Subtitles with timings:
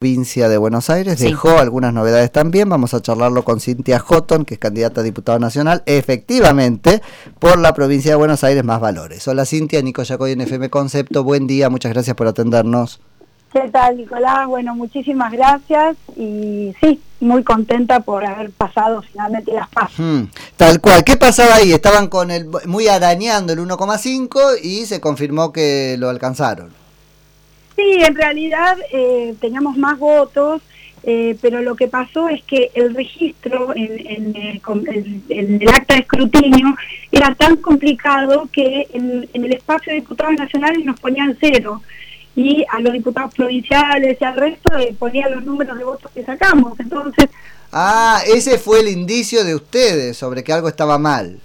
[0.00, 4.54] provincia de Buenos Aires, dejó algunas novedades también, vamos a charlarlo con Cintia Houghton, que
[4.54, 7.02] es candidata a diputada nacional, efectivamente,
[7.38, 9.28] por la provincia de Buenos Aires más valores.
[9.28, 12.98] Hola Cintia, Nico Yacoy en FM Concepto, buen día, muchas gracias por atendernos.
[13.52, 14.46] ¿Qué tal Nicolás?
[14.46, 19.98] Bueno, muchísimas gracias y sí, muy contenta por haber pasado finalmente las pasos.
[19.98, 20.22] Hmm,
[20.56, 21.74] tal cual, ¿qué pasaba ahí?
[21.74, 26.79] Estaban con el muy arañando el 1,5 y se confirmó que lo alcanzaron.
[27.76, 30.62] Sí, en realidad eh, teníamos más votos,
[31.02, 34.60] eh, pero lo que pasó es que el registro en, eh,
[35.30, 36.74] el acta de escrutinio
[37.10, 41.80] era tan complicado que en, el espacio de diputados nacionales nos ponían cero
[42.36, 46.78] y a los diputados provinciales y al resto ponían los números de votos que sacamos.
[46.78, 47.26] Entonces.
[47.72, 51.40] Ah, ese fue el indicio de ustedes sobre que algo estaba mal.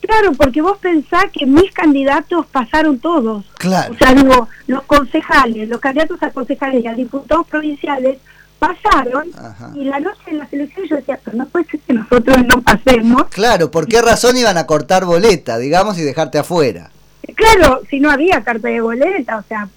[0.00, 3.44] Claro, porque vos pensás que mis candidatos pasaron todos.
[3.58, 3.92] Claro.
[3.92, 8.18] O sea, digo, los concejales, los candidatos a concejales y a diputados provinciales
[8.58, 9.30] pasaron
[9.74, 12.60] y la noche de las elecciones yo decía, pero no puede ser que nosotros no
[12.62, 13.24] pasemos.
[13.30, 16.90] Claro, ¿por qué razón iban a cortar boleta, digamos, y dejarte afuera?
[17.34, 19.68] Claro, si no había carta de boleta, o sea,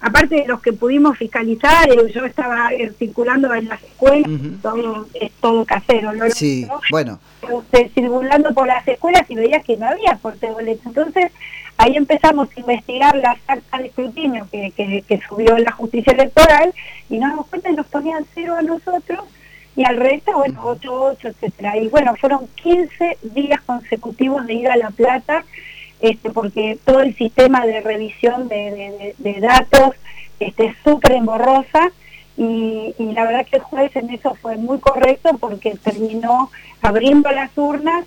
[0.00, 4.30] aparte de los que pudimos fiscalizar, eh, yo estaba eh, circulando en las escuelas,
[4.62, 6.30] todo, es todo casero, ¿no?
[6.30, 7.20] Sí, bueno.
[7.94, 10.82] circulando por las escuelas y veía que no había corte de boleta.
[10.86, 11.30] Entonces,
[11.76, 16.72] ahí empezamos a investigar las actas de escrutinio que, que, subió la justicia electoral
[17.10, 19.20] y nos dimos cuenta que nos ponían cero a nosotros
[19.76, 21.76] y al resto, bueno, otro, otro, etcétera.
[21.76, 25.44] Y bueno, fueron 15 días consecutivos de ir a La Plata
[26.04, 29.94] este, porque todo el sistema de revisión de, datos
[30.38, 31.90] este, es súper emborrosa
[32.36, 36.50] y, la verdad que el juez en eso fue muy correcto porque terminó
[36.82, 38.04] abriendo las urnas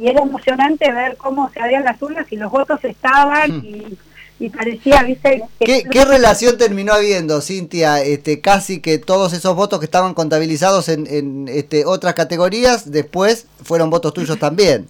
[0.00, 3.96] y era emocionante ver cómo se abrían las urnas y los votos estaban hmm.
[4.40, 5.42] y, parecía, ¿viste?
[5.60, 8.02] ¿Qué, ¿Qué, relación terminó habiendo, Cintia?
[8.02, 13.46] Este, casi que todos esos votos que estaban contabilizados en, en este, otras categorías, después
[13.62, 14.88] fueron votos tuyos también.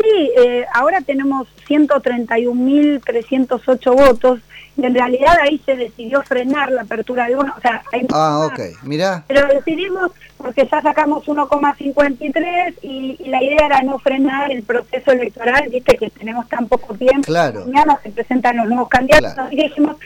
[0.00, 4.38] Sí, eh, ahora tenemos 131.308 votos
[4.76, 7.52] y en realidad ahí se decidió frenar la apertura de uno.
[7.56, 9.24] O sea, ah, ok, mira.
[9.26, 15.10] Pero decidimos porque ya sacamos 1,53 y, y, la idea era no frenar el proceso
[15.10, 17.26] electoral, viste que tenemos tan poco tiempo.
[17.26, 17.66] Claro.
[17.66, 19.96] Mañana se presentan los nuevos candidatos y dijimos,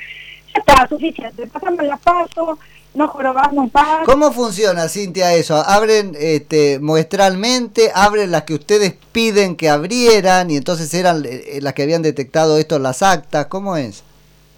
[0.54, 2.58] ya está, suficiente, pasamos la paso,
[2.94, 4.04] no jorobamos más.
[4.04, 5.56] ¿Cómo funciona, Cintia, eso?
[5.56, 7.90] ¿Abren este, muestralmente?
[7.94, 12.58] ¿Abren las que ustedes piden que abrieran y entonces eran eh, las que habían detectado
[12.58, 13.46] esto en las actas?
[13.46, 14.04] ¿Cómo es?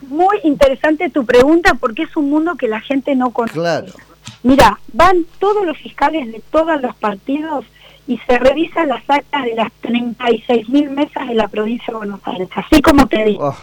[0.08, 3.54] Muy interesante tu pregunta porque es un mundo que la gente no conoce.
[3.54, 3.92] Claro.
[4.42, 7.64] Mira, van todos los fiscales de todos los partidos
[8.06, 12.20] y se revisan las actas de las 36 mil mesas de la provincia de Buenos
[12.24, 13.48] Aires, así como te digo.
[13.48, 13.56] Oh.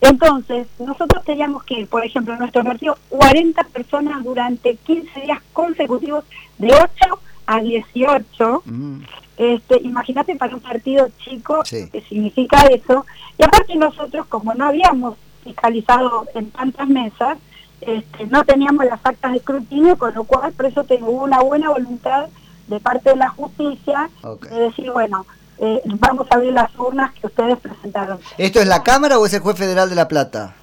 [0.00, 6.24] Entonces, nosotros teníamos que, por ejemplo, en nuestro partido, 40 personas durante 15 días consecutivos,
[6.58, 8.62] de 8 a 18.
[8.64, 9.02] Mm.
[9.36, 13.06] Este, Imagínate para un partido chico qué significa eso.
[13.38, 17.38] Y aparte nosotros, como no habíamos fiscalizado en tantas mesas,
[17.80, 21.70] este, no teníamos las actas de escrutinio, con lo cual por eso tengo una buena
[21.70, 22.28] voluntad
[22.66, 24.10] de parte de la justicia
[24.50, 25.24] de decir, bueno,
[25.60, 28.18] eh, vamos a abrir las urnas que ustedes presentaron.
[28.36, 30.54] ¿Esto es la Cámara o es el juez federal de La Plata?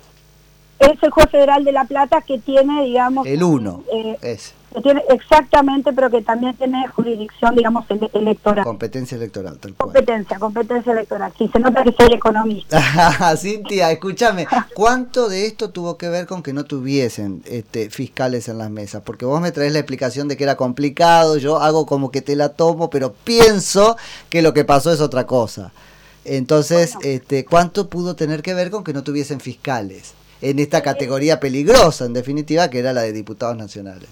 [0.79, 3.25] Es el juez federal de La Plata que tiene, digamos...
[3.28, 8.63] El uno, eh, es tiene exactamente, pero que también tiene jurisdicción, digamos, electoral.
[8.63, 9.88] Competencia electoral, tal cual.
[9.88, 11.34] Competencia, competencia electoral.
[11.38, 13.36] Sí, se nota que soy economista.
[13.38, 18.58] Cintia, escúchame, ¿cuánto de esto tuvo que ver con que no tuviesen este, fiscales en
[18.58, 19.02] las mesas?
[19.06, 22.36] Porque vos me traes la explicación de que era complicado, yo hago como que te
[22.36, 23.97] la tomo, pero pienso
[24.30, 25.72] que lo que pasó es otra cosa.
[26.25, 30.13] Entonces, este, ¿cuánto pudo tener que ver con que no tuviesen fiscales?
[30.42, 34.09] En esta categoría peligrosa, en definitiva, que era la de diputados nacionales.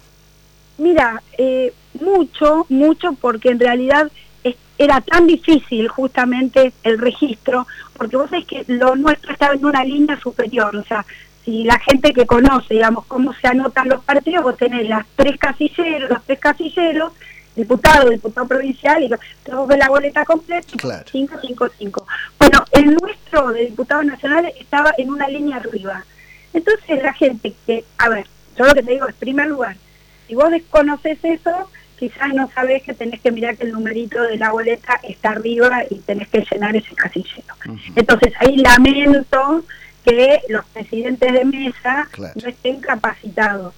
[0.78, 4.12] Mira, eh, mucho, mucho, porque en realidad
[4.78, 9.84] era tan difícil justamente el registro, porque vos sabés que lo nuestro estaba en una
[9.84, 11.06] línea superior, o sea,
[11.46, 15.38] si la gente que conoce, digamos, cómo se anotan los partidos, vos tenés las tres
[15.38, 17.12] casilleros, los tres casilleros,
[17.56, 21.06] diputado, diputado provincial, y vos ves la boleta completa, claro.
[21.12, 22.08] 5, 5, 5.
[22.40, 26.04] Bueno, el nuestro de diputados nacionales estaba en una línea arriba.
[26.54, 28.26] Entonces la gente que, a ver,
[28.58, 29.76] yo lo que te digo es, primer lugar,
[30.28, 34.38] si vos desconoces eso, quizás no sabés que tenés que mirar que el numerito de
[34.38, 37.56] la boleta está arriba y tenés que llenar ese casillero.
[37.96, 39.64] Entonces ahí lamento
[40.04, 43.74] que los presidentes de mesa no estén capacitados.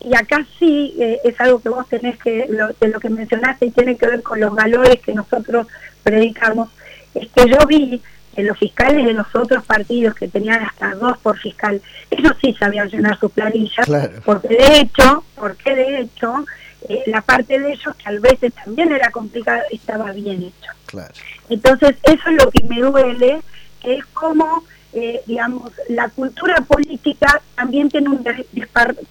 [0.00, 2.46] y acá sí eh, es algo que vos tenés que,
[2.80, 5.66] de lo que mencionaste y tiene que ver con los valores que nosotros
[6.02, 6.70] predicamos,
[7.14, 8.00] es que yo vi
[8.34, 12.54] que los fiscales de los otros partidos que tenían hasta dos por fiscal, ellos sí
[12.58, 13.88] sabían llenar sus planillas,
[14.24, 16.44] porque de hecho, porque de hecho,
[16.88, 20.70] eh, la parte de ellos que a veces también era complicada, estaba bien hecho.
[21.48, 23.40] Entonces, eso es lo que me duele,
[23.80, 28.24] que es como, eh, digamos, la cultura política también tiene un,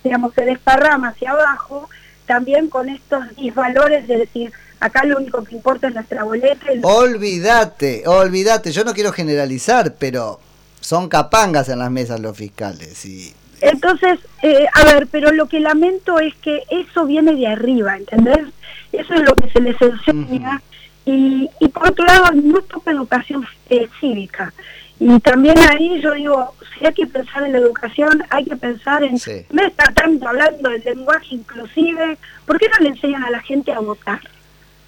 [0.03, 1.89] digamos, se desparrama hacia abajo,
[2.27, 6.67] también con estos disvalores de decir, acá lo único que importa es nuestra boleta.
[6.83, 10.39] Olvídate, olvídate, yo no quiero generalizar, pero
[10.79, 15.59] son capangas en las mesas los fiscales y entonces, eh, a ver, pero lo que
[15.59, 18.47] lamento es que eso viene de arriba, ¿entendés?
[18.91, 20.61] Eso es lo que se les enseña.
[21.05, 24.53] y, y, por otro lado, no toca educación eh, cívica.
[24.99, 29.01] Y también ahí yo digo, si hay que pensar en la educación, hay que pensar
[29.01, 29.17] en...
[29.49, 33.71] Me está tanto hablando del lenguaje inclusive, ¿por qué no le enseñan a la gente
[33.71, 34.19] a votar?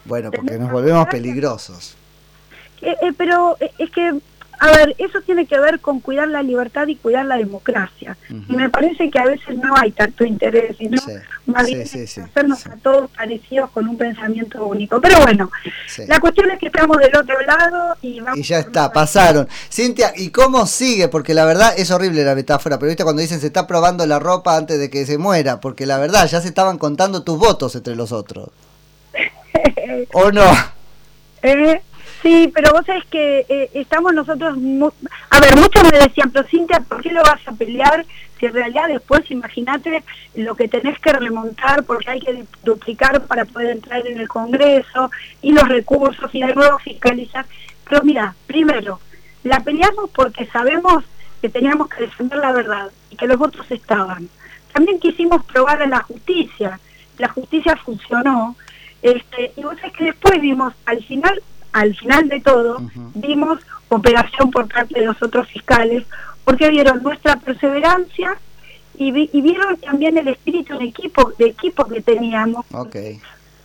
[0.04, 1.96] Bueno, porque nos volvemos peligrosos.
[2.82, 4.20] Eh, pero es que
[4.62, 8.16] a ver, eso tiene que ver con cuidar la libertad y cuidar la democracia.
[8.30, 11.02] Y me parece que a veces no hay tanto interés, sino
[11.48, 15.02] más bien hacernos a todos parecidos con un pensamiento único.
[15.02, 15.50] Pero bueno,
[16.06, 18.38] la cuestión es que estamos del otro lado y vamos...
[18.38, 19.48] Y ya está, pasaron.
[19.72, 21.08] Cintia, ¿y cómo sigue?
[21.08, 24.20] Porque la verdad es horrible la metáfora, pero viste cuando dicen se está probando la
[24.20, 27.74] ropa antes de que se muera, porque la verdad ya se estaban contando tus votos
[27.74, 28.50] entre los otros.
[30.14, 30.46] ¿O no?
[31.42, 31.82] Eh,
[32.22, 34.56] Sí, pero vos sabés que eh, estamos nosotros,
[35.30, 38.06] a ver, muchos me decían, pero Cintia, ¿por qué lo vas a pelear?
[38.40, 40.04] Si en realidad después, imagínate
[40.36, 45.10] lo que tenés que remontar, porque hay que duplicar para poder entrar en el Congreso,
[45.42, 47.46] y los recursos, y de nuevo fiscalizar.
[47.90, 49.00] Pero mira, primero,
[49.44, 51.04] la peleamos porque sabemos
[51.42, 54.30] que teníamos que defender la verdad y que los votos estaban.
[54.74, 56.80] También quisimos probar en la justicia,
[57.18, 58.56] la justicia funcionó,
[59.02, 61.42] este, y vos sabés que después vimos, al final
[61.74, 62.82] al final de todo,
[63.14, 63.60] vimos
[63.90, 66.06] operación por parte de los otros fiscales,
[66.44, 68.38] porque vieron nuestra perseverancia
[68.98, 72.66] y, vieron también el espíritu de equipo, de equipo que teníamos.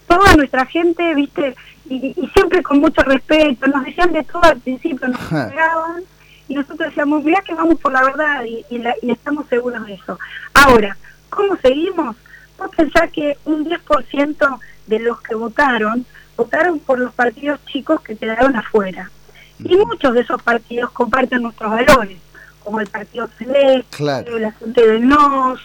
[0.06, 1.54] Toda nuestra gente, viste,
[1.88, 6.02] y, siempre con mucho respeto, nos decían de todo al principio, nos esperaban
[6.48, 10.18] y nosotros decíamos, mira que vamos por la verdad y, y estamos seguros de eso.
[10.54, 10.96] Ahora,
[11.28, 12.16] ¿cómo seguimos?
[12.56, 16.06] Vos pensás que un 10% de los que votaron
[16.36, 19.10] votaron por los partidos chicos que quedaron afuera.
[19.58, 22.18] Y muchos de esos partidos comparten nuestros valores,
[22.62, 25.60] como el Partido Celeste, la Junta del NOS,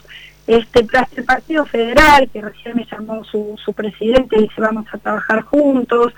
[0.48, 0.88] este,
[1.18, 5.42] el Partido Federal, que recién me llamó su, su presidente y dice vamos a trabajar
[5.42, 6.14] juntos,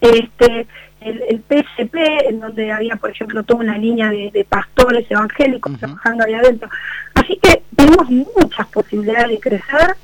[0.00, 0.66] este,
[1.00, 1.94] el, el, PSP,
[2.28, 6.68] en donde había, por ejemplo, toda una línea de, pastores evangélicos trabajando ahí adentro.
[7.14, 9.96] Así que tenemos muchas posibilidades de crecer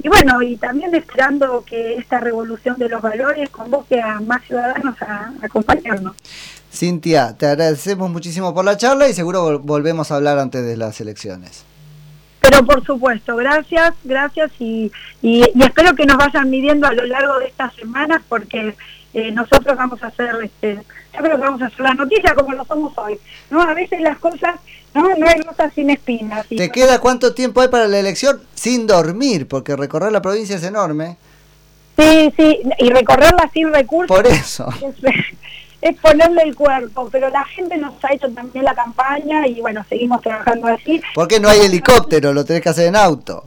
[0.00, 5.00] y bueno, y también esperando que esta revolución de los valores convoque a más ciudadanos
[5.02, 6.14] a, acompañarnos.
[6.72, 11.00] Cintia, te agradecemos muchísimo por la charla y seguro volvemos a hablar antes de las
[11.00, 11.64] elecciones.
[12.40, 17.40] Pero por supuesto, gracias, gracias y, y, espero que nos vayan midiendo a lo largo
[17.40, 18.76] de estas semanas porque
[19.14, 22.52] eh, nosotros vamos a hacer, este, yo creo que vamos a hacer la noticia como
[22.52, 23.18] lo somos hoy.
[23.50, 23.62] ¿no?
[23.62, 24.56] A veces las cosas
[24.94, 26.46] no, no hay rosas sin espinas.
[26.48, 28.40] ¿Te queda cuánto tiempo hay para la elección?
[28.54, 31.16] Sin dormir, porque recorrer la provincia es enorme.
[31.98, 34.16] Sí, sí, y recorrerla sin recursos.
[34.16, 34.68] Por eso.
[35.80, 39.86] Es, ponerle el cuerpo, pero la gente nos ha hecho también la campaña y bueno,
[39.88, 41.00] seguimos trabajando así.
[41.14, 42.32] ¿Por qué no hay helicóptero?
[42.32, 43.44] Lo tenés que hacer en auto.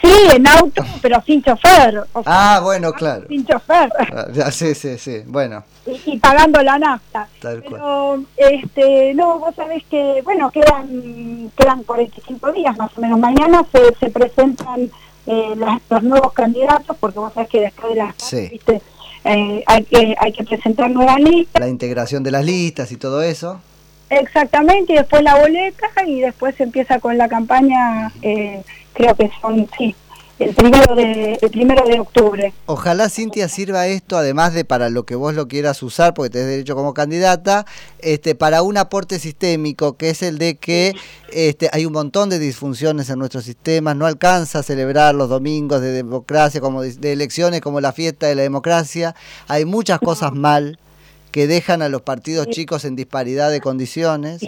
[0.00, 2.04] Sí, en auto, pero sin chofer.
[2.26, 3.26] ah, bueno, claro.
[3.28, 3.90] Sin chofer.
[4.12, 5.64] Ah, sí, sí, sí, bueno.
[6.06, 7.28] Y, pagando la nafta.
[7.40, 13.18] pero, este, no, vos sabés que, bueno, quedan, quedan 45 días más o menos.
[13.18, 14.90] Mañana se, se presentan
[15.26, 15.54] eh,
[15.90, 18.14] los nuevos candidatos, porque vos sabés que después de las...
[18.16, 18.60] Sí.
[19.26, 21.60] Eh, hay, que, hay que presentar nuevas listas.
[21.60, 23.60] La integración de las listas y todo eso.
[24.20, 29.30] Exactamente, y después la boleta y después se empieza con la campaña, eh, creo que
[29.40, 29.94] son, sí,
[30.38, 32.52] el primero de el primero de octubre.
[32.66, 36.48] Ojalá Cintia sirva esto, además de para lo que vos lo quieras usar, porque tenés
[36.48, 37.66] derecho como candidata,
[37.98, 40.94] este, para un aporte sistémico, que es el de que
[41.32, 45.80] este, hay un montón de disfunciones en nuestros sistemas, no alcanza a celebrar los domingos
[45.80, 49.14] de democracia, como de elecciones, como la fiesta de la democracia,
[49.48, 50.78] hay muchas cosas mal
[51.34, 54.40] que dejan a los partidos chicos en disparidad de condiciones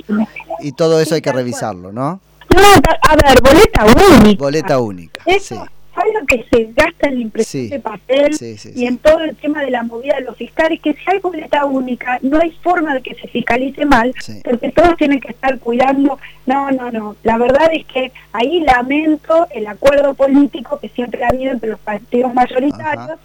[0.61, 2.21] y todo eso hay que revisarlo, ¿no?
[2.55, 2.61] No,
[3.03, 3.85] a ver, boleta
[4.21, 4.39] única.
[4.39, 5.21] Boleta única.
[5.27, 5.67] Eso,
[5.97, 8.37] ¿Sabes lo que se gasta en la impresión de papel
[8.77, 10.79] y en todo el tema de la movida de los fiscales?
[10.81, 14.15] Que si hay boleta única, no hay forma de que se fiscalice mal,
[14.45, 16.21] porque todos tienen que estar cuidando.
[16.47, 17.17] No, no, no.
[17.25, 21.81] La verdad es que ahí lamento el acuerdo político que siempre ha habido entre los
[21.81, 23.19] partidos mayoritarios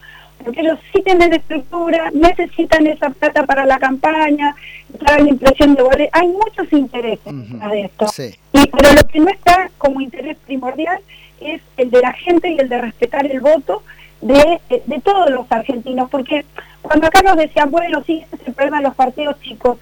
[0.55, 4.55] ellos sí tienen estructura, necesitan esa plata para la campaña,
[5.03, 8.05] para la impresión de boleta, hay muchos intereses de esto.
[8.53, 11.00] Y, pero lo que no está como interés primordial
[11.39, 13.83] es el de la gente y el de respetar el voto
[14.21, 16.45] de, de todos los argentinos, porque
[16.81, 19.77] cuando acá nos decían, bueno, sí, ese es el problema de los partidos chicos,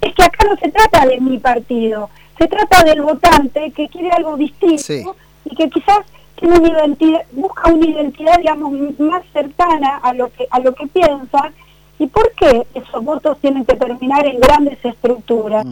[0.00, 4.10] es que acá no se trata de mi partido, se trata del votante que quiere
[4.10, 6.00] algo distinto y que quizás
[6.36, 10.86] tiene una identidad, busca una identidad, digamos, más cercana a lo que a lo que
[10.86, 11.52] piensa.
[11.98, 15.64] ¿Y por qué esos votos tienen que terminar en grandes estructuras?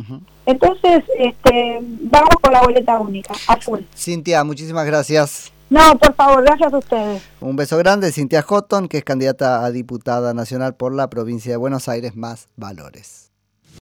[0.46, 3.80] Entonces, este, vamos con la boleta única, a full.
[3.94, 5.52] Cintia, muchísimas gracias.
[5.68, 7.22] No, por favor, gracias a ustedes.
[7.40, 11.56] Un beso grande, Cintia Houghton, que es candidata a diputada nacional por la provincia de
[11.56, 13.31] Buenos Aires, más valores.